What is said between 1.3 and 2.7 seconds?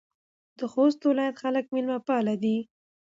خلک میلمه پاله دي.